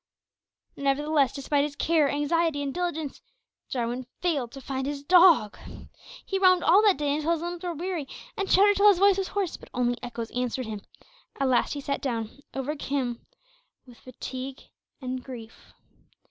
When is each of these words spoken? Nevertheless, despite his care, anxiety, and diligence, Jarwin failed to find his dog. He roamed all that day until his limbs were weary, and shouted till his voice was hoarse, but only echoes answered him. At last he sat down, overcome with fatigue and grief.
Nevertheless, 0.77 1.31
despite 1.31 1.63
his 1.63 1.75
care, 1.75 2.09
anxiety, 2.09 2.63
and 2.63 2.73
diligence, 2.73 3.21
Jarwin 3.69 4.07
failed 4.19 4.51
to 4.53 4.59
find 4.59 4.87
his 4.87 5.03
dog. 5.03 5.59
He 6.25 6.39
roamed 6.39 6.63
all 6.63 6.81
that 6.81 6.97
day 6.97 7.13
until 7.15 7.33
his 7.33 7.41
limbs 7.41 7.61
were 7.63 7.75
weary, 7.75 8.07
and 8.35 8.49
shouted 8.49 8.77
till 8.77 8.87
his 8.89 8.97
voice 8.97 9.19
was 9.19 9.27
hoarse, 9.27 9.57
but 9.57 9.69
only 9.75 9.99
echoes 10.01 10.31
answered 10.31 10.65
him. 10.65 10.81
At 11.39 11.49
last 11.49 11.73
he 11.73 11.81
sat 11.81 12.01
down, 12.01 12.39
overcome 12.55 13.27
with 13.85 13.99
fatigue 13.99 14.61
and 14.99 15.23
grief. 15.23 15.71